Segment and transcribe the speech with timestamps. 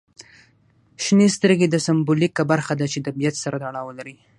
[1.03, 4.15] شنې سترګې د سمبولیکه برخه ده چې د طبیعت سره تړاو لري.